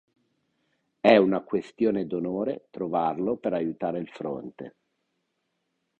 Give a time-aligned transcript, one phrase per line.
[0.99, 4.75] È una questione d'onore trovarlo per aiutare il fronte.